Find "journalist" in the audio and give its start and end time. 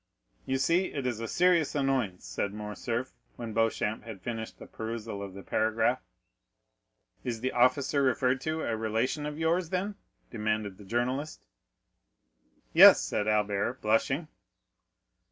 10.85-11.45